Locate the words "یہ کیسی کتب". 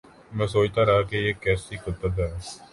1.15-2.11